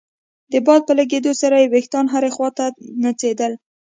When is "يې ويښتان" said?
1.61-2.05